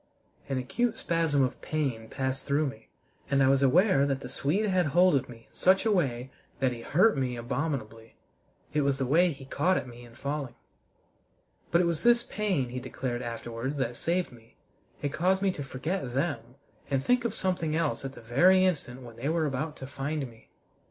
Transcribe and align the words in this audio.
An 0.49 0.57
acute 0.57 0.97
spasm 0.97 1.43
of 1.43 1.61
pain 1.61 2.09
passed 2.09 2.43
through 2.43 2.65
me, 2.65 2.87
and 3.29 3.43
I 3.43 3.47
was 3.49 3.61
aware 3.61 4.07
that 4.07 4.21
the 4.21 4.29
Swede 4.29 4.65
had 4.65 4.87
hold 4.87 5.13
of 5.15 5.29
me 5.29 5.45
in 5.47 5.53
such 5.53 5.85
a 5.85 5.91
way 5.91 6.31
that 6.59 6.71
he 6.71 6.81
hurt 6.81 7.15
me 7.15 7.35
abominably. 7.35 8.15
It 8.73 8.81
was 8.81 8.97
the 8.97 9.05
way 9.05 9.29
he 9.31 9.45
caught 9.45 9.77
at 9.77 9.87
me 9.87 10.03
in 10.03 10.15
falling. 10.15 10.55
But 11.69 11.81
it 11.81 11.85
was 11.85 12.01
this 12.01 12.23
pain, 12.23 12.69
he 12.69 12.79
declared 12.79 13.21
afterwards, 13.21 13.77
that 13.77 13.95
saved 13.95 14.31
me: 14.31 14.55
it 15.03 15.13
caused 15.13 15.43
me 15.43 15.51
to 15.51 15.63
forget 15.63 16.15
them 16.15 16.55
and 16.89 17.03
think 17.03 17.23
of 17.23 17.35
something 17.35 17.75
else 17.75 18.03
at 18.03 18.13
the 18.13 18.21
very 18.21 18.65
instant 18.65 19.03
when 19.03 19.17
they 19.17 19.29
were 19.29 19.45
about 19.45 19.77
to 19.77 19.85
find 19.85 20.25
me. 20.27 20.49